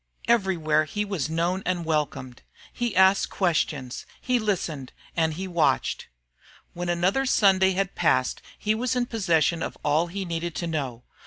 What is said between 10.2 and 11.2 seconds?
needed to know.